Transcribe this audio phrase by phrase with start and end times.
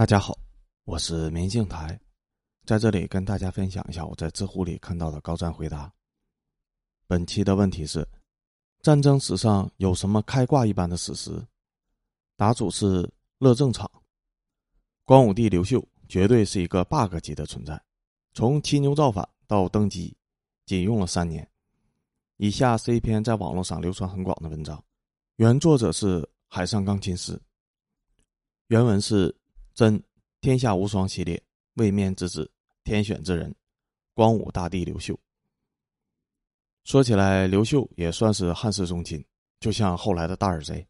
[0.00, 0.34] 大家好，
[0.84, 2.00] 我是明镜台，
[2.64, 5.92] 在这里跟大家分享一下我在知乎里看到的高赞回答。
[7.06, 8.08] 本期的问题是：
[8.80, 11.46] 战争史上有什么开挂一般的史实？
[12.34, 13.06] 答主是
[13.40, 13.90] 乐正场。
[15.04, 17.78] 光武帝刘秀绝对是一个 bug 级的存在，
[18.32, 20.16] 从骑牛造反到登基，
[20.64, 21.46] 仅用了三年。
[22.38, 24.82] 以下是一篇在网络上流传很广的文章，
[25.36, 27.38] 原作者是海上钢琴师。
[28.68, 29.36] 原文是。
[29.80, 29.98] 真
[30.42, 31.42] 天下无双系列
[31.76, 32.50] 位面之子，
[32.84, 33.50] 天选之人，
[34.12, 35.18] 光武大帝刘秀。
[36.84, 39.24] 说起来，刘秀也算是汉室宗亲，
[39.58, 40.86] 就像后来的大耳贼。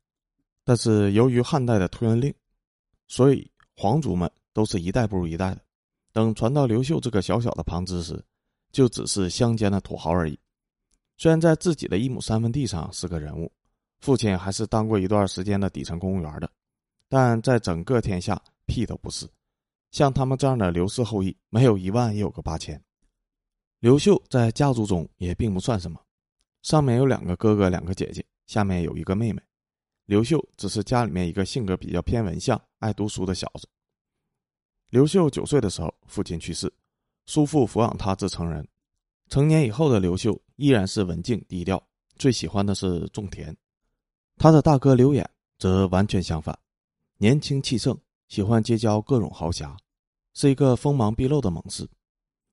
[0.65, 2.35] 但是由于汉代的推恩令，
[3.07, 5.61] 所以皇族们都是一代不如一代的。
[6.11, 8.21] 等传到刘秀这个小小的旁支时，
[8.73, 10.37] 就只是乡间的土豪而已。
[11.17, 13.53] 虽然在自己的一亩三分地上是个人物，
[14.01, 16.51] 父亲还是当过一段时间的底层公务员的，
[17.09, 18.43] 但在整个天下。
[18.71, 19.29] 屁都不是，
[19.91, 22.81] 像他们这样的刘氏后裔，没有一万也有个八千。
[23.81, 26.01] 刘秀在家族中也并不算什么，
[26.63, 29.43] 上面有两个哥哥，两个姐姐，下面有一个妹妹。
[30.05, 33.69] 刘秀只是家里面一个性格比较偏文相、爱读书的小子。
[34.91, 36.73] 刘秀九岁的时候，父亲去世，
[37.27, 38.67] 叔父抚养他至成人。
[39.29, 41.83] 成年以后的刘秀依然是文静低调，
[42.17, 43.57] 最喜欢的是种田。
[44.37, 46.59] 他的大哥刘演则完全相反，
[47.19, 47.97] 年轻气盛。
[48.31, 49.77] 喜欢结交各种豪侠，
[50.35, 51.87] 是一个锋芒毕露的猛士。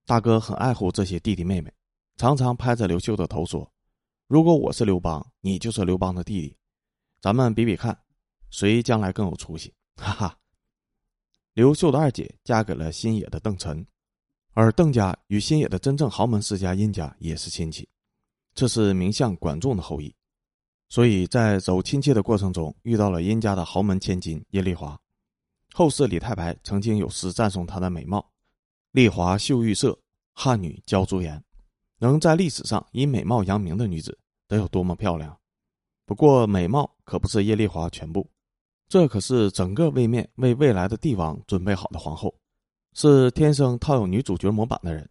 [0.08, 1.72] 大哥很爱护这些弟弟妹妹，
[2.16, 3.72] 常常拍着刘秀的头说
[4.26, 6.58] ：“如果我是刘邦，你就是刘邦的弟弟，
[7.22, 7.96] 咱们比比看，
[8.50, 10.36] 谁将来更有出息。”哈哈。
[11.54, 13.86] 刘秀的二姐嫁给了新野的邓晨，
[14.54, 17.88] 而邓家与新野的真正豪门世家殷家也是亲戚，
[18.56, 20.12] 这是名相管仲的后裔，
[20.90, 25.00] 所以在走亲戚的过程中遇到了殷家的豪门千金叶丽华。
[25.78, 28.28] 后世李太白曾经有诗赞颂她的美貌
[28.94, 29.96] ：“丽华秀玉色，
[30.34, 31.40] 汉女娇朱颜。”
[32.02, 34.18] 能在历史上以美貌扬名的女子
[34.48, 35.40] 得有多么漂亮？
[36.08, 38.28] 不过，美貌可不是叶丽华全部，
[38.90, 42.34] 这可是整个位面为未来的帝王准备好的皇后，
[42.94, 45.08] 是天生套有女主角模板的人。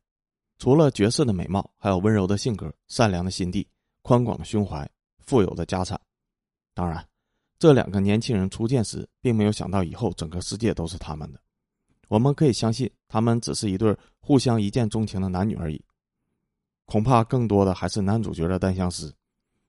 [0.59, 3.69] 除了绝世的美貌，还有温柔的性格、善良的心地、
[4.03, 4.91] 宽广的胸怀、
[5.21, 6.01] 富有的家产。
[6.75, 7.07] 当然。
[7.59, 11.41] 这两个年轻人初见时，并没有想到以后整个世界都是他们的。
[12.09, 15.83] 我们可以相信，他们只是一对互相一见钟情的男女而已。
[16.85, 19.13] 恐怕更多的还是男主角的单相思，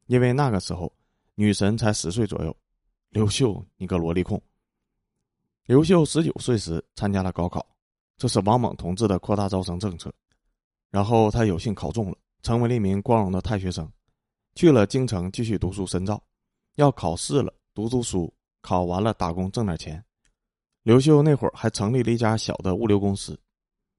[0.06, 0.92] 因为那个时候
[1.36, 2.56] 女神才十岁左右。
[3.09, 4.40] 刘秀，你个萝莉控！
[5.66, 7.66] 刘秀十九岁时参加了高考，
[8.18, 10.14] 这是王猛同志的扩大招生政策。
[10.92, 13.90] 然后他有幸考中了，成为了一名光荣的太学生，
[14.56, 16.22] 去了京城继续读书深造。
[16.76, 17.52] 要考试了。
[17.78, 20.04] 读读书，考完了打工挣点钱。
[20.82, 23.40] 刘秀那会儿还成立了一家小的物流公司，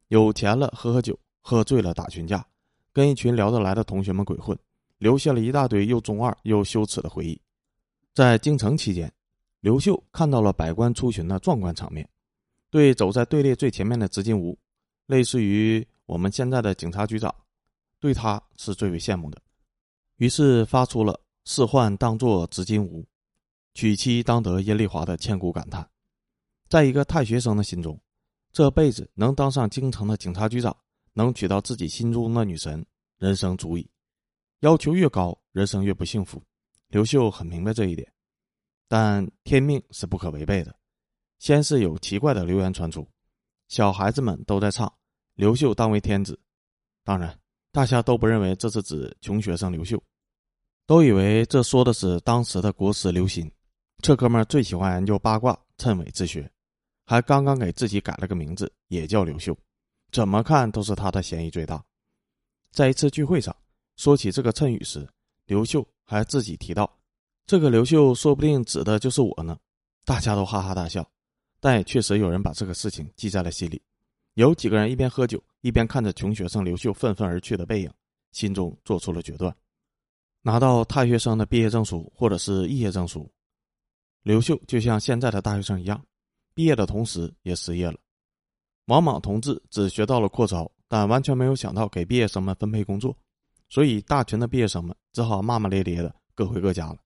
[0.08, 2.44] 有钱了喝喝酒，喝醉了打群架，
[2.92, 4.58] 跟一群聊得来的同学们鬼混，
[4.98, 7.40] 留下了一大堆又中二又羞耻的回忆。
[8.12, 9.12] 在京城期间，
[9.60, 12.08] 刘秀看到了百官出巡的壮观场面，
[12.70, 14.58] 对走在队列最前面的执金吾，
[15.06, 17.32] 类似于我们现在的警察局长，
[18.00, 19.40] 对他是最为羡慕的，
[20.16, 23.06] 于是发出了“仕宦当作执金吾”。
[23.78, 25.88] 娶妻当得耶丽华的千古感叹，
[26.68, 27.96] 在一个太学生的心中，
[28.50, 30.76] 这辈子能当上京城的警察局长，
[31.12, 32.84] 能娶到自己心中的女神，
[33.18, 33.88] 人生足矣。
[34.62, 36.42] 要求越高，人生越不幸福。
[36.88, 38.12] 刘秀很明白这一点，
[38.88, 40.74] 但天命是不可违背的。
[41.38, 43.08] 先是有奇怪的流言传出，
[43.68, 44.92] 小孩子们都在唱
[45.38, 46.36] “刘秀当为天子”，
[47.04, 47.38] 当然，
[47.70, 50.02] 大家都不认为这是指穷学生刘秀，
[50.84, 53.48] 都以为这说的是当时的国师刘歆。
[54.00, 56.50] 这哥们儿最喜欢研究八卦、谶纬之学，
[57.04, 59.56] 还刚刚给自己改了个名字，也叫刘秀。
[60.12, 61.84] 怎么看都是他的嫌疑最大。
[62.70, 63.54] 在一次聚会上，
[63.96, 65.06] 说起这个谶语时，
[65.46, 66.90] 刘秀还自己提到
[67.44, 69.58] ：“这个刘秀说不定指的就是我呢。”
[70.06, 71.06] 大家都哈哈大笑，
[71.60, 73.82] 但也确实有人把这个事情记在了心里。
[74.34, 77.90] 有几个人一边喝酒，一边看着穷学生刘秀愤愤而去的背影，
[78.30, 79.54] 心中做出了决断：
[80.40, 83.28] 拿到太学生的毕业证书或者是肄业证书。
[84.22, 86.04] 刘秀就像现在的大学生一样，
[86.54, 87.98] 毕业的同时也失业了。
[88.86, 93.16] 王莽同志只学到了扩招，但完全没有想到给毕业生们分配工作，
[93.68, 96.98] 所以大群的毕业生们只好骂骂咧咧的各回各家了。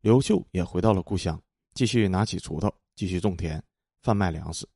[0.00, 1.40] 刘秀也回到了故乡，
[1.74, 3.62] 继续拿起锄头，继续种田，
[4.02, 4.66] 贩卖粮食。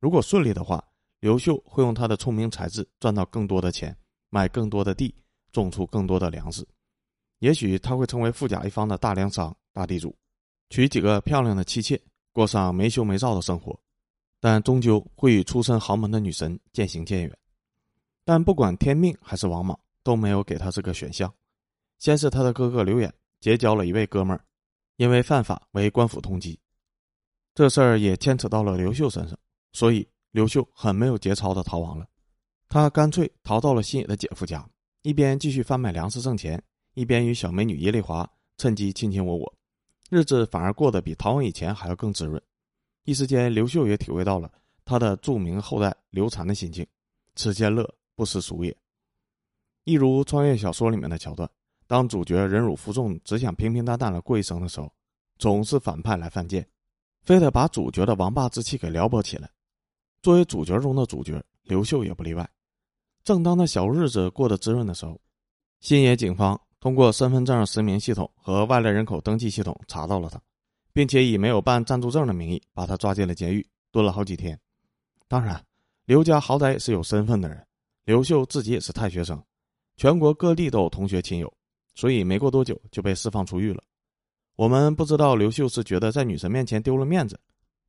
[0.00, 0.84] 如果顺利的话，
[1.20, 3.96] 刘秀会用他的聪明才智赚到更多的钱，
[4.30, 5.14] 买更多的地，
[5.52, 6.66] 种出更多的粮食。
[7.38, 10.14] 也许他会成为富甲一方的大粮商、大地主。
[10.70, 12.00] 娶几个漂亮的妻妾，
[12.32, 13.78] 过上没羞没臊的生活，
[14.40, 17.38] 但终究会与出身豪门的女神渐行渐远。
[18.24, 21.32] 但不管天命还是王莽，都没有给他这个选项。
[21.98, 24.44] 先是他的哥哥刘演结交了一位哥们儿，
[24.96, 26.56] 因为犯法为官府通缉，
[27.54, 29.38] 这事儿也牵扯到了刘秀身上，
[29.72, 32.06] 所以刘秀很没有节操的逃亡了。
[32.68, 34.68] 他干脆逃到了新野的姐夫家，
[35.02, 36.62] 一边继续贩卖粮食挣钱，
[36.94, 38.28] 一边与小美女耶丽华
[38.58, 39.54] 趁机卿卿我我，
[40.10, 42.40] 日子反而过得比逃亡以前还要更滋润。
[43.04, 44.50] 一时间，刘秀也体会到了
[44.84, 46.86] 他的著名后代刘禅的心境：
[47.34, 48.76] 此间乐，不思蜀也。
[49.84, 51.48] 一如穿越小说里面的桥段。
[51.88, 54.92] 当主角忍辱负重，只想平平淡淡的过一生的时候，
[55.38, 56.68] 总是反派来犯贱，
[57.22, 59.48] 非得把主角的王霸之气给撩拨起来。
[60.20, 62.48] 作为主角中的主角，刘秀也不例外。
[63.22, 65.20] 正当他小日子过得滋润的时候，
[65.78, 70.40] 新野警方通过身份证实名系统和外来人口登记系统查到了他，
[70.92, 74.56] 并且以没有办暂住证的名义把他抓进了监狱，蹲了好几天。
[75.26, 75.60] 当然，
[76.04, 77.66] 刘家好歹也是有身份的人，
[78.04, 79.42] 刘秀自己也是太学生，
[79.96, 81.52] 全国各地都有同学亲友。
[81.96, 83.82] 所以没过多久就被释放出狱了。
[84.54, 87.36] 我们不知道刘秀是觉得在女神面前丢了面子，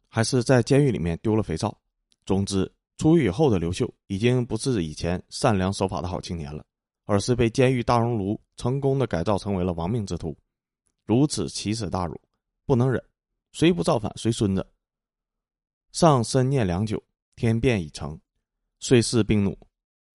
[0.07, 1.79] 还是在监狱里面丢了肥皂。
[2.25, 2.67] 总之，
[2.97, 6.65] 出狱以后的刘秀已经不是以前善良守法的好青年了，
[7.07, 10.38] 而是被监狱大熔炉成功的改造成为了亡命之徒。
[11.06, 12.19] 如此奇耻大辱，
[12.65, 13.01] 不能忍，
[13.54, 14.68] 谁不造反谁孙子。
[15.94, 17.01] 上深念良久，
[17.36, 18.19] 天变已成，
[18.81, 19.57] 遂释兵弩。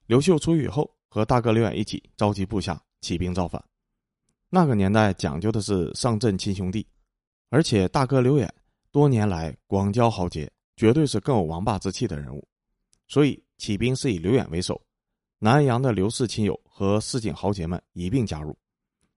[0.06, 3.65] 刘秀出狱后，和大哥刘演一起召集部下起兵造反。
[4.50, 6.87] 那个年代讲究的是上阵亲兄弟，
[7.49, 8.55] 而且大哥刘演
[8.91, 12.47] 多年来广交豪杰，绝对是更有王霸之气的人物，
[13.09, 14.79] 所以起兵是以刘演为首，
[15.44, 18.56] 南阳的刘氏亲友和市井豪杰们一并加入。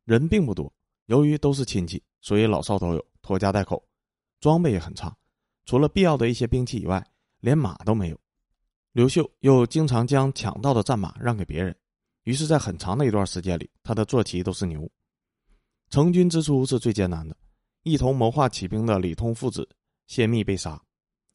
[0.06, 0.74] 人并不多，
[1.06, 3.88] 由于都是亲戚，所以老少都有，拖家带口，
[4.40, 5.16] 装备也很差，
[5.66, 7.06] 除了必要的一些兵器以外，
[7.42, 8.20] 连马都没有。
[8.92, 11.78] 刘秀又经常将抢到的战马让给别人，
[12.24, 14.90] 于是，在很长的一段时间里，他的坐骑都是牛。
[15.92, 17.38] 成军之初是最艰难的，
[17.84, 19.70] 一同谋划起兵的李通父子
[20.08, 20.82] 泄密被杀。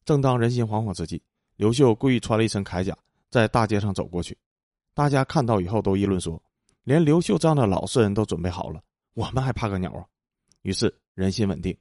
[0.03, 1.23] 正当人心惶惶之际，
[1.55, 2.97] 刘秀故意穿了一身铠甲，
[3.29, 4.37] 在大街上走过去。
[4.93, 6.41] 大家看到以后都议论说
[6.83, 8.81] ：“连刘秀这样的老实人都准备好了，
[9.13, 10.05] 我们还怕个鸟啊！”
[10.63, 11.75] 于是人心稳定。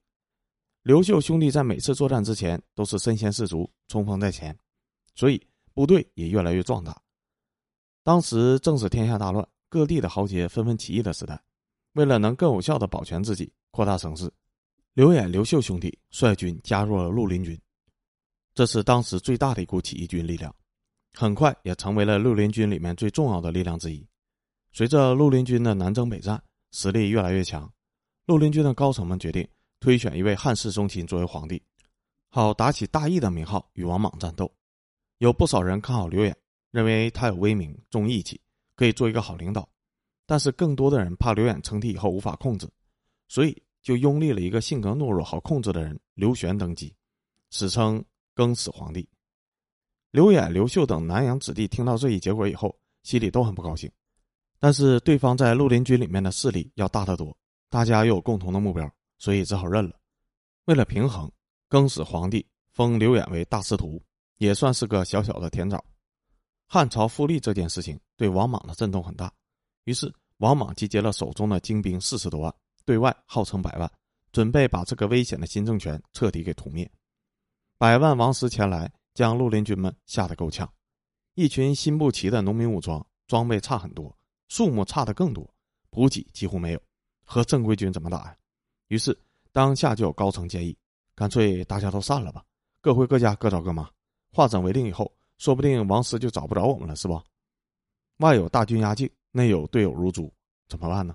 [0.83, 4.57] 刘秀兄弟在每次作战之前都是身先士卒，冲锋在前，
[5.15, 5.41] 所以
[5.75, 6.99] 部队也越来越壮大。
[8.03, 11.39] 当时正是天下大乱，各地的豪杰纷纷起义的时代。
[11.93, 14.33] 为了能更有效的保全自己、扩大声势，
[14.95, 17.61] 刘演、刘秀兄弟率军加入了绿林军，
[18.55, 20.55] 这是当时最大的一股起义军力量，
[21.13, 24.07] 很快也成为了绿林军里面最重要的力量之一。
[24.73, 27.71] 随着绿林军的南征北战，实力越来越强，
[28.27, 29.47] 绿林军的高层们决定
[29.81, 31.61] 推选一位汉室宗亲作为皇帝，
[32.29, 34.51] 好打起大义的名号与王莽战斗。
[35.19, 36.37] 有不少人看好刘演，
[36.71, 38.41] 认为他有威名、重义气，
[38.77, 39.69] 可以做一个好领导。
[40.25, 42.69] 但是更多的人怕刘演称帝以后无法控制，
[43.27, 46.95] 所以就拥立了一个性格懦弱、好控制的人刘玄登基，
[47.51, 48.03] 史称
[48.33, 49.09] 更始皇帝。
[50.11, 53.91] 刘演、刘秀等南阳子弟听到这一结果以后，心里都很不高兴。
[54.59, 57.37] 但是对方在绿林军里面的势力要大得多，
[57.69, 59.95] 大家又有共同的目标，所以只好认了。
[60.65, 61.31] 为了平衡，
[61.69, 64.03] 更始皇帝封刘演为大司徒，
[64.39, 65.83] 也算是个小小的甜枣。
[66.67, 69.33] 汉朝复立这件事情对王莽的震动很大。
[69.85, 73.91] 于是，王莽集结了手中的精兵四十多万，对外号称百万，
[74.33, 76.91] 准备把这个危险的新政权彻底给屠灭。
[77.79, 80.71] 百万王师前来，将绿林军们吓得够呛。
[81.35, 84.17] 一群新不齐的农民武装，装备差很多，
[84.49, 85.49] 数目差的更多，
[85.91, 86.83] 补给几乎没有，
[87.25, 88.37] 和正规军怎么打呀？
[88.89, 89.19] 于是，
[89.53, 90.77] 当下就有高层建议，
[91.15, 92.45] 干脆大家都散了吧，
[92.81, 93.89] 各回各家，各找各妈。
[94.33, 97.23] 化整为零以后，说不定王师就找不着我们了，是吧？
[98.19, 99.11] 外有大军压境。
[99.33, 100.29] 内有队友如猪，
[100.69, 101.15] 怎么办呢？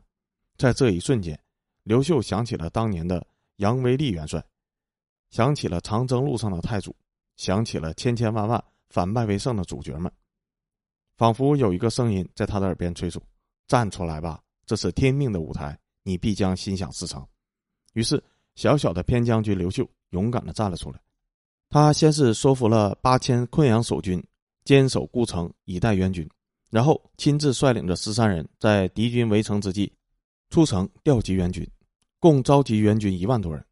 [0.58, 1.38] 在这一瞬间，
[1.84, 4.42] 刘秀想起了当年的杨威利元帅，
[5.32, 6.96] 想起了长征路上的太祖，
[7.38, 10.12] 想起了千千万万反败为胜的主角们，
[11.18, 13.22] 仿佛有一个声音在他的耳边催促
[13.68, 17.25] ：“站出来吧，这是天命的舞台，你必将心想事成。”
[17.94, 18.22] 于是，
[18.56, 21.00] 小小的偏将军刘秀勇敢的站了出来。
[21.70, 24.24] 他先是说服了八千昆阳守军，
[24.63, 26.30] 坚守故城以待援军。
[26.70, 29.92] 然后亲自率领着十三人，在敌军围城之际，
[30.50, 31.65] 出城调集援军，
[32.20, 33.65] 共召集援军一万多人。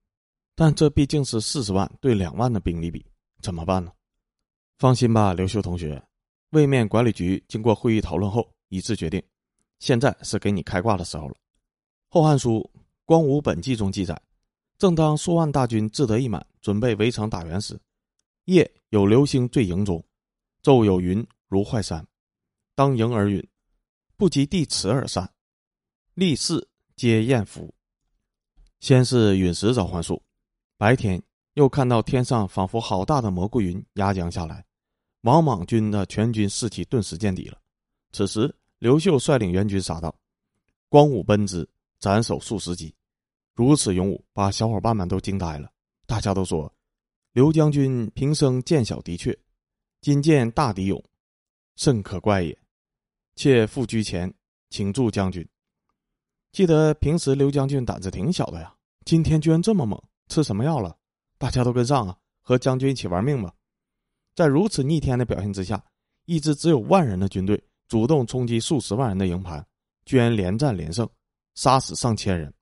[0.55, 3.05] 但这毕竟是四十万对两万的兵力比，
[3.43, 3.91] 怎么办呢？
[4.77, 6.01] 放心吧，刘秀同学，
[6.51, 9.21] 位面管理局经过会议讨论后一致决定，
[9.79, 11.33] 现在是给你开挂的时候了。
[12.07, 12.67] 《后汉书·
[13.03, 14.19] 光武本纪》中记载，
[14.77, 17.77] 正当数万大军志得意满，准备围城打援时，
[18.45, 20.03] 夜有流星坠营中，
[20.63, 22.05] 昼有云如坏山。
[22.75, 23.45] 当营而陨，
[24.15, 25.29] 不及地池而散。
[26.13, 27.73] 立誓皆艳福。
[28.79, 30.21] 先是陨石召唤术，
[30.77, 31.21] 白天
[31.53, 34.65] 又看到天上仿佛好大的蘑菇云压降下来，
[35.21, 37.57] 王莽军的全军士气顿时见底了。
[38.11, 40.13] 此时，刘秀率领援军杀到，
[40.89, 41.67] 光武奔之，
[41.99, 42.93] 斩首数十级，
[43.53, 45.71] 如此勇武，把小伙伴们都惊呆了。
[46.05, 46.71] 大家都说
[47.33, 49.37] ：“刘将军平生见小敌怯，
[50.01, 51.03] 今见大敌勇，
[51.75, 52.57] 甚可怪也。”
[53.35, 54.31] 妾复居前，
[54.69, 55.47] 请助将军。
[56.51, 60.95] 记得平时刘将军胆子挺小的呀，今天居然这么猛，吃什么药了？
[61.43, 63.53] 大家都跟上啊，和将军一起玩命吧！
[64.33, 65.83] 在如此逆天的表现之下，
[66.23, 69.67] 一支只有万人的军队主动冲击数十万人的营盘，
[70.05, 71.05] 居然连战连胜，
[71.55, 72.53] 杀死上千人。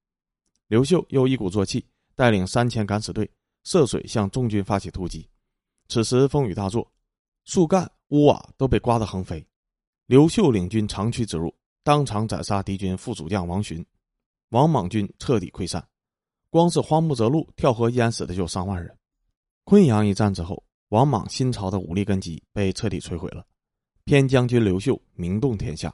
[0.65, 1.85] 刘秀又一鼓作气，
[2.15, 3.29] 带领三千敢死队
[3.65, 5.29] 涉水向中军发起突击。
[5.87, 6.91] 此时风雨大作，
[7.45, 9.45] 树干、屋瓦都被刮得横飞。
[10.07, 11.53] 刘秀领军长驱直入。
[11.83, 13.85] 当场斩杀敌军副主将王寻，
[14.49, 15.87] 王莽军彻底溃散。
[16.51, 18.93] 光是花木泽路跳河淹死的就上万人。
[19.63, 23.43] 昆阳一战之后，王莽新朝的武力根基被彻底摧毁了。
[24.03, 25.93] 偏将军刘秀名动天下。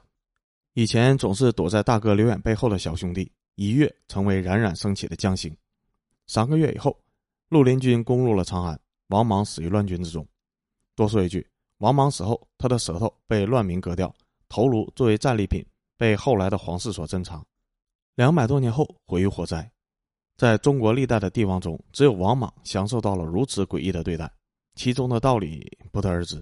[0.74, 5.56] 以前总是躲在大哥刘演背后的小兄弟，一跃成为冉冉升起的将星。
[6.26, 6.98] 三个月以后，
[7.50, 10.26] 绿林军攻入了长安，王莽死于乱军之中。
[10.96, 11.48] 多说一句，
[11.78, 14.12] 王莽死后，他的舌头被乱民割掉，
[14.48, 15.64] 头颅作为战利品。
[15.96, 17.44] 被后来的皇室所珍藏，
[18.14, 19.68] 两百多年后毁于火灾。
[20.38, 24.32] 在中国历代的帝王中，只有王莽享受到了如此诡异的对待，
[24.76, 26.40] 其中的道理不得而知。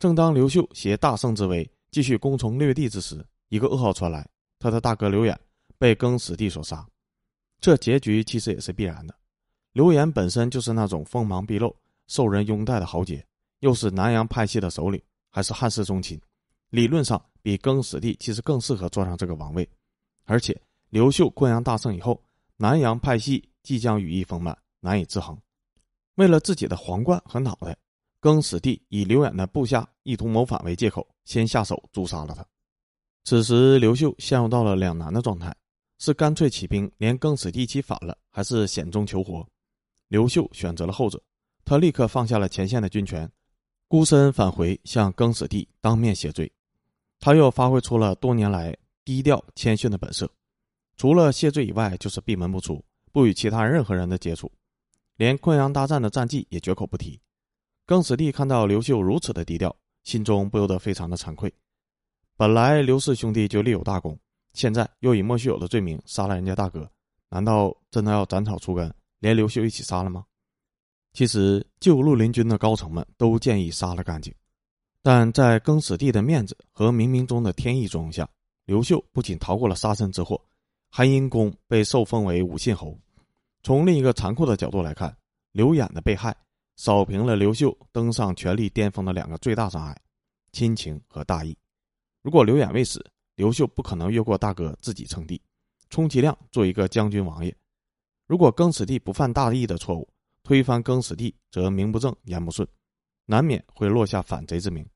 [0.00, 5.38] 正当刘秀携大胜之威继续攻城略地之时，一个噩耗传来：他的大哥刘演
[5.78, 6.84] 被更始帝所杀。
[7.60, 9.14] 这结局其实也是必然的。
[9.72, 11.74] 刘演本身就是那种锋芒毕露、
[12.08, 13.24] 受人拥戴的豪杰，
[13.60, 16.20] 又是南阳派系的首领，还是汉室宗亲，
[16.70, 17.24] 理论上。
[17.44, 19.68] 比更始帝其实更适合坐上这个王位，
[20.26, 20.56] 而且
[20.90, 22.22] 刘秀昆阳大胜以后，
[22.62, 25.36] 南阳派系即将羽翼丰满，难以制衡。
[26.14, 27.76] 为了自己的皇冠和脑袋，
[28.20, 32.46] 更始帝以刘演的部下意图谋反为借口，先下手诛杀了他。
[33.24, 35.52] 此时刘秀陷入到了两难的状态：
[35.98, 39.44] 是干脆起兵连更始帝一起反了，还是险中求活？
[40.06, 41.20] 刘秀选择了后者，
[41.64, 43.28] 他立刻放下了前线的军权，
[43.88, 46.48] 孤身返回向更始帝当面谢罪。
[47.18, 48.72] 他又发挥出了多年来
[49.04, 50.30] 低调谦逊的本色，
[50.96, 54.50] 除了谢罪以外，就是闭门不出，不与其他任何人的接触，
[55.16, 57.20] 连昆阳大战的战绩也绝口不提。
[57.84, 61.52] 更始帝看到刘秀如此的低调，心中不由得非常的惭愧。
[62.36, 64.18] 本来刘氏兄弟就立有大功，
[64.52, 66.90] 现在又以莫须有的罪名杀了人家大哥，
[67.28, 70.24] 难道真的要斩草除根，连刘秀一起杀了吗？
[71.12, 74.32] 其实旧绿林军的高层们都建议杀了干净。
[75.02, 78.28] 但在更始帝的面子和冥冥中的天意作用下，
[78.64, 80.40] 刘秀不仅逃过了杀身之祸，
[80.94, 82.94] 韩因公被受封为武信侯。
[83.62, 85.16] 从另一个残酷的角度来看，
[85.52, 86.36] 刘演的被害
[86.76, 89.98] 扫平了刘秀登上权力巅峰的两个最大障碍：
[90.52, 91.56] 亲情和大义。
[92.20, 93.02] 如果刘演未死，
[93.36, 95.40] 刘秀不可能越过大哥自己称帝，
[95.88, 97.56] 充其量做一个将军王爷。
[98.26, 100.06] 如果更始帝不犯大义的错误，
[100.42, 102.68] 推翻更始帝则名不正言不顺。
[103.24, 104.86] 难免会落下反贼之名。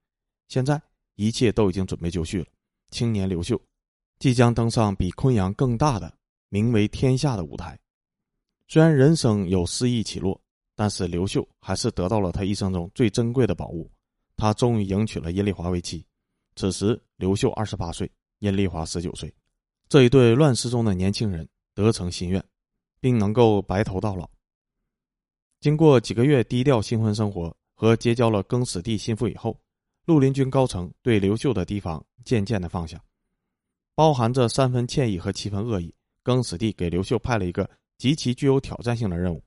[0.48, 0.78] 现在
[1.14, 2.46] 一切都已经准备就绪了。
[2.90, 3.58] 青年刘秀
[4.18, 6.12] 即将登上比昆阳更大的、
[6.48, 7.78] 名为天下的舞台。
[8.68, 10.40] 虽然人生有失意起落，
[10.74, 13.90] 但是刘秀还是得到了他一生中最珍贵的宝物。
[14.36, 16.04] 他终于迎娶了阴丽华为妻。
[16.54, 19.32] 此时刘秀二十八岁，阴丽华十九岁。
[19.88, 22.44] 这一对乱世中的年轻人得成心愿，
[23.00, 24.28] 并能够白头到老。
[25.60, 27.56] 经过几个月低调新婚生活。
[27.78, 29.60] 和结交了更始帝心腹以后，
[30.06, 32.98] 绿林军高层对刘秀的提防渐渐的放下，
[33.96, 35.92] 包含着三分歉意和七分恶意。
[36.22, 39.40] 更始帝给刘秀派了一个极其具有挑战性的任务，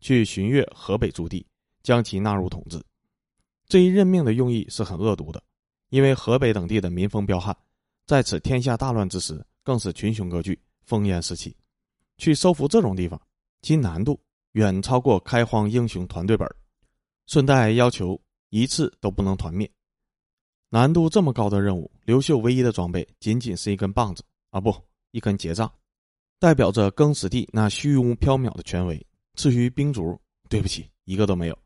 [0.00, 1.46] 去巡阅河北诸地，
[1.80, 2.82] 将其纳入统治。
[3.68, 5.40] 这一任命的用意是很恶毒的，
[5.90, 7.56] 因为河北等地的民风彪悍，
[8.04, 10.58] 在此天下大乱之时，更是群雄割据，
[10.88, 11.56] 烽烟四起。
[12.18, 13.20] 去收服这种地方，
[13.62, 14.20] 其难度
[14.54, 16.48] 远超过开荒英雄团队本
[17.28, 18.20] 顺带要求
[18.50, 19.70] 一次都不能团灭，
[20.74, 24.74] 难度这么高的任务，刘秀唯一的装备仅仅是一根棒子啊，不，
[25.12, 25.72] 一根结杖，
[26.40, 29.00] 代表着更始帝那虚无缥缈的权威。
[29.34, 31.56] 至于兵卒，对不起，一个都没有，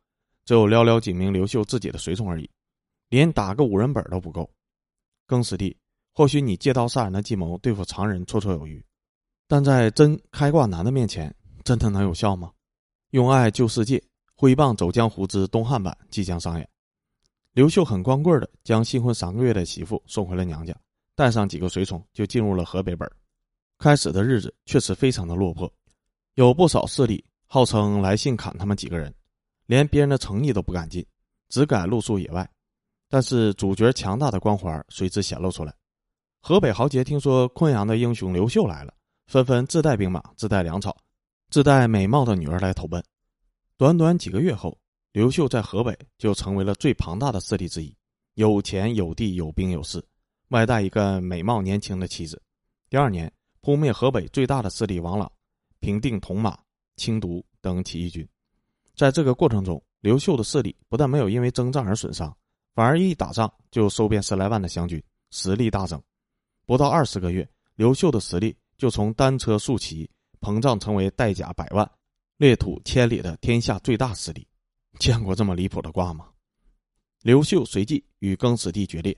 [0.45, 2.51] 只有寥寥几名刘秀自己的随从而已，
[3.09, 4.47] 连打个五人本都不够。
[5.27, 5.75] 更始帝，
[6.13, 8.85] 或许你借刀杀人的计谋对付常人绰绰有余，
[9.47, 11.35] 但在真开挂男的面前，
[11.65, 12.53] 真的能有效吗？
[13.13, 14.05] 用爱救世界。
[14.35, 16.69] 挥棒走江湖之东汉版即将上演。
[17.59, 20.73] 刘秀很光棍的将新婚三个月的媳妇送回了娘家，
[21.17, 23.11] 带上几个随从就进入了河北本。
[23.81, 25.69] 开始的日子确实非常的落魄，
[26.35, 29.13] 有不少势力号称来信砍他们几个人，
[29.67, 31.05] 连别人的诚意都不敢进，
[31.49, 32.49] 只敢露宿野外。
[33.09, 35.75] 但是主角强大的光环随之显露出来。
[36.41, 38.95] 河北豪杰听说昆阳的英雄刘秀来了，
[39.27, 40.97] 纷纷自带兵马、自带粮草、
[41.51, 43.03] 自带美貌的女儿来投奔。
[43.77, 44.79] 短短几个月后。
[45.19, 47.93] 刘秀在河北就成为了最庞大的势力之一，
[48.35, 50.01] 有钱有地有兵有势，
[50.51, 52.41] 外带一个美貌年轻的妻子。
[52.89, 53.29] 第二年，
[53.61, 55.29] 扑灭河北最大的势力王朗，
[55.81, 56.57] 平定铜马、
[56.95, 58.25] 青毒等起义军。
[58.95, 62.33] 在这个过程中，刘秀的势力不但没有因为征战而损伤，
[62.73, 66.01] 反而一打仗就收编十来万的湘军，实力大增。
[66.65, 67.45] 不到二十个月，
[67.75, 70.09] 刘秀的实力就从单车数骑
[70.41, 71.91] 膨胀成为带甲百万、
[72.37, 74.47] 裂土千里的天下最大势力。
[74.99, 76.29] 见过这么离谱的卦吗？
[77.23, 79.17] 刘秀随即与更始帝决裂，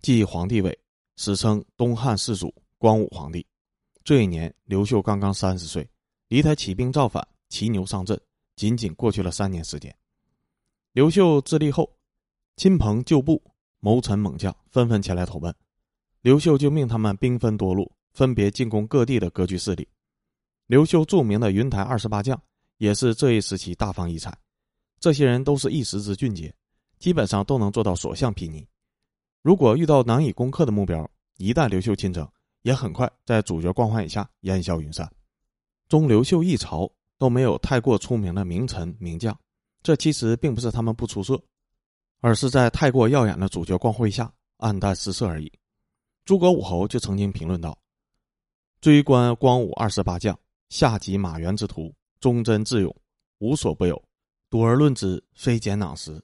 [0.00, 0.76] 继皇帝位，
[1.16, 3.46] 史称东汉世祖光武皇帝。
[4.02, 5.88] 这一年，刘秀刚刚三十岁，
[6.28, 8.18] 离他起兵造反、骑牛上阵，
[8.56, 9.94] 仅仅过去了三年时间。
[10.92, 11.90] 刘秀自立后，
[12.56, 13.42] 亲朋旧部、
[13.80, 15.54] 谋臣猛将纷纷前来投奔，
[16.22, 19.86] 刘秀就命他们兵分多路，分别进攻各地的割据势力。
[20.66, 22.40] 刘秀著名的云台二十八将，
[22.78, 24.34] 也是这一时期大放异彩。
[25.00, 26.54] 这些人都是一时之俊杰，
[26.98, 28.64] 基本上都能做到所向披靡。
[29.40, 32.30] 如果遇到难以攻克的目标，一旦刘秀亲征，
[32.60, 35.10] 也很快在主角光环以下烟消云散。
[35.88, 39.36] 中刘秀一朝都没有太过出名的名臣名将，
[39.82, 41.42] 这其实并不是他们不出色，
[42.20, 45.50] 而是在太过耀眼的主角光辉下黯淡失色而已。
[46.26, 47.76] 诸葛武侯就曾经评论道
[48.82, 50.38] ：“追观光武二十八将，
[50.68, 51.90] 下及马援之徒，
[52.20, 52.94] 忠贞智勇，
[53.38, 54.00] 无所不有。”
[54.50, 56.20] 多而论之，非简囊实。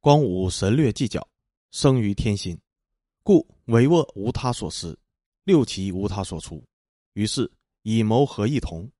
[0.00, 1.26] 光武神略计较，
[1.70, 2.60] 生于天心，
[3.22, 4.98] 故帷幄无他所施，
[5.44, 6.62] 六旗无他所出。
[7.12, 7.48] 于是
[7.82, 8.90] 以谋合一同，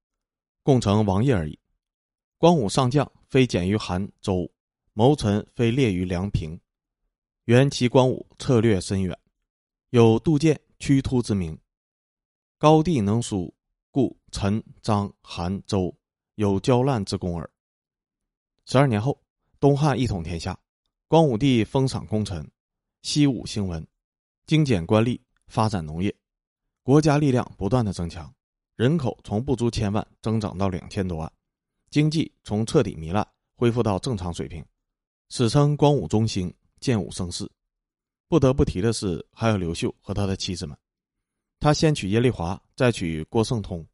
[0.63, 1.59] 共成王业而已。
[2.39, 4.49] 光武上将非简于韩周，
[4.93, 6.57] 谋臣非列于梁平。
[7.47, 9.19] 原其光武策略深远，
[9.91, 11.59] 有杜建、屈突之名。
[12.57, 13.53] 高帝能书，
[13.91, 15.93] 故陈、张、韩、周
[16.37, 17.51] 有交烂之功耳。
[18.67, 19.21] 十二年后，
[19.61, 20.59] 东汉一统天下，
[21.07, 22.51] 光武帝封赏功臣，
[23.03, 23.87] 西武兴文，
[24.47, 26.15] 精简官吏，发展农业，
[26.83, 28.35] 国家力量不断的增强，
[28.75, 31.31] 人口从不足千万增长到两千多万，
[31.91, 34.65] 经济从彻底糜烂恢复到正常水平，
[35.29, 37.47] 史称光武中兴，建武盛世。
[38.29, 40.75] 不得不提的是，还有刘秀和他的妻子们，
[41.61, 43.87] 他先娶耶丽华，再娶郭圣通，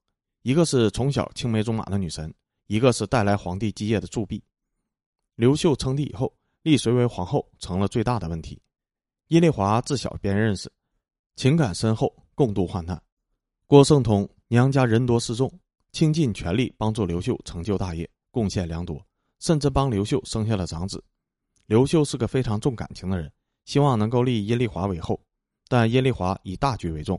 [0.43, 2.33] 一个是从小青梅竹马的女神，
[2.69, 4.41] 一个是带来皇帝基业的铸币。
[5.41, 8.61] 刘秀称帝以后，立谁为皇后成了最大的问题。
[9.29, 10.71] 耶丽华自小便认识，
[11.35, 13.03] 情感深厚，共度患难。
[13.67, 15.51] 郭圣通娘家人多势众，
[15.93, 19.03] 倾尽全力帮助刘秀成就大业，贡献良多，
[19.39, 21.03] 甚至帮刘秀生下了长子。
[21.65, 23.33] 刘秀是个非常重感情的人，
[23.65, 25.19] 希望能够立耶丽华为后，
[25.69, 27.19] 但耶丽华以大局为重，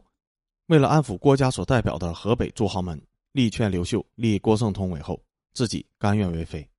[0.67, 5.19] 为了安抚郭家所代表的河北诸豪门，力劝刘秀立郭圣通为后，
[5.53, 6.69] 自己甘愿为妃。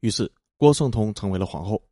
[0.00, 0.30] 于是。
[0.62, 1.82] 郭圣通成为了皇后，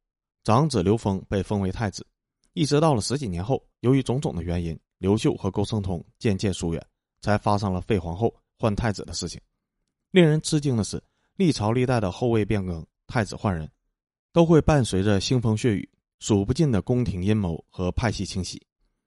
[0.44, 2.06] 长子刘封被封为太子。
[2.52, 6.87] 一直到了十几年后，由于种种的原因，刘秀和郭圣通渐渐疏远，
[7.20, 9.40] 才发生了废皇后换太子的事情。
[10.12, 11.02] 令人吃惊的是，
[11.35, 13.68] 历朝历代的后位变更、太子换人，
[14.33, 18.64] 都会伴随着腥风血雨、数不尽的宫廷阴谋和派系清洗。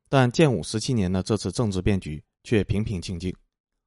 [0.09, 3.33] 但建武十七年的这次政治变局却平平静静。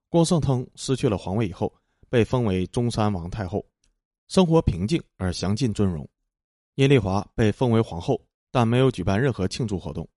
[0.08, 1.70] 郭圣通失去了皇位以后，
[2.08, 3.62] 被封为中山王太后。
[4.28, 6.08] 生活平静而享尽尊荣，
[6.76, 10.08] 耶丽华被封为皇后，但没有举办任何庆祝活动。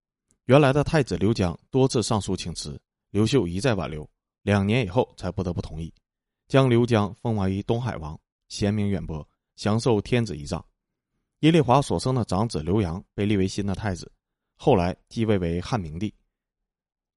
[0.45, 2.79] 原来的太子刘江多次上书请辞，
[3.11, 4.09] 刘秀一再挽留，
[4.41, 5.93] 两年以后才不得不同意，
[6.47, 9.25] 将刘江封为东海王，贤明远播，
[9.57, 10.65] 享受天子仪仗。
[11.41, 14.11] 耶丽华所生的长子刘阳被立为新的太子，
[14.55, 16.11] 后来继位为汉明帝。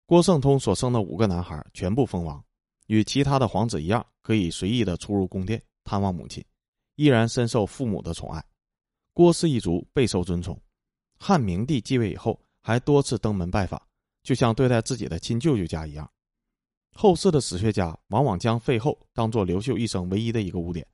[0.04, 2.44] 郭圣通所生的五个男孩全部封王，
[2.86, 6.44] 与其他的皇子一样，可以随意的出入宫殿探望母亲。
[6.96, 8.44] 依然深受父母的宠爱，
[9.12, 10.58] 郭氏一族备受尊崇。
[11.18, 13.80] 汉明帝继位以后，还多次登门拜访，
[14.22, 16.10] 就像对待自己的亲舅舅家一样。
[16.94, 20.86] 后世的史学家往往将废后当做刘秀一生唯一的一个污点，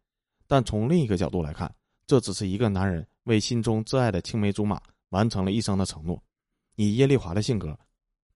[0.46, 1.74] 但从另一个角度来看，
[2.06, 6.22] 这只是一个男人为心中挚爱的青梅竹马完成了一生的承诺。
[6.76, 7.76] 以耶丽华的性格，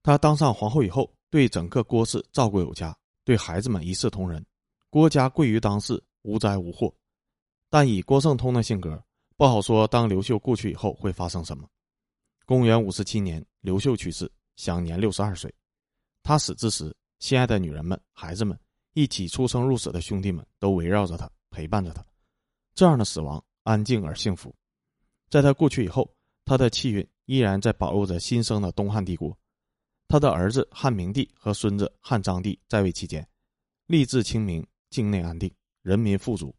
[0.01, 4.45] 她当上皇后以后，对整个郭氏照顾有加，对孩子们一视同仁，
[4.89, 6.93] 郭家贵于当世，无灾无祸。
[7.73, 9.03] 但以郭圣通的性格，
[9.35, 11.67] 不好说当刘秀故去以后会发生什么。
[12.45, 15.51] 公元五十七年，刘秀去世，享年六十二岁。
[16.21, 18.55] 他死之时，心爱的女人们、孩子们，
[18.93, 22.05] 一起出生入死的兄弟们都围绕着他，陪伴着他。
[22.75, 24.53] 这样的死亡，安静而幸福。
[25.31, 26.07] 在他故去以后，
[26.45, 29.35] 他的气运依然在保佑着新生的东汉帝国。
[30.07, 33.27] 他的儿子汉明帝和孙子汉章帝在位期间，
[33.87, 36.55] 吏治清明，境内安定，人民富足。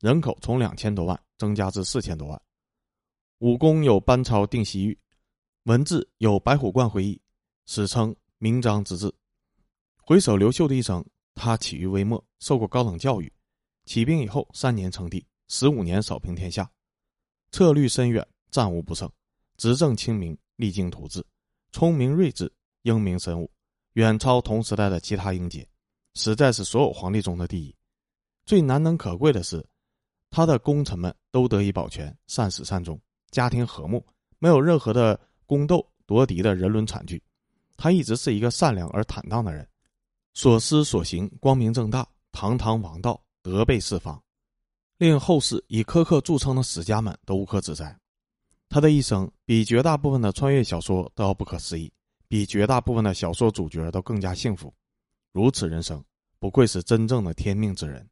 [0.00, 2.40] 人口从两千多万增加至四千多万，
[3.38, 4.96] 武功有班超定西域，
[5.64, 7.20] 文字有白虎观会议，
[7.66, 9.12] 史称明章之治。
[10.00, 13.32] 回首刘秀的一生，他起于微末，受过高等教育，
[13.86, 16.70] 起兵以后三年称帝，十五年扫平天下，
[17.50, 19.10] 策略深远，战无不胜，
[19.56, 21.26] 执政清明，励精图治，
[21.72, 22.48] 聪明睿智，
[22.82, 23.50] 英明神武，
[23.94, 25.68] 远超同时代的其他英杰，
[26.14, 27.74] 实在是所有皇帝中的第一。
[28.46, 29.60] 最难能可贵的是。
[30.30, 34.04] 他的功臣们都得以保全，善始善终，家庭和睦，
[34.38, 37.22] 没有任何的宫斗夺嫡的人伦惨剧。
[37.76, 39.66] 他一直是一个善良而坦荡的人，
[40.34, 44.20] 所思所行光明正大，堂堂王道，德备四方，
[44.98, 47.96] 令后世以苛刻著称的史家们都无可指摘。
[48.68, 51.90] 他的一生比绝大部分的穿越小说都要不可思议，
[52.28, 54.72] 比绝大部分的小说主角都更加幸福。
[55.32, 56.04] 如此人生，
[56.38, 58.06] 不愧是真正的天命之人。